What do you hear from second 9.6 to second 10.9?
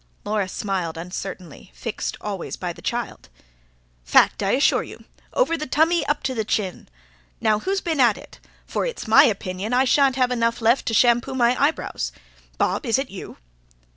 I shan't have enough left